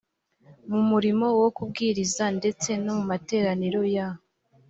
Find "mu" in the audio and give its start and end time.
0.71-0.81, 2.97-3.03